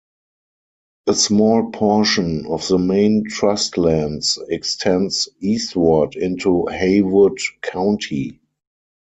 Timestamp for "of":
2.47-2.67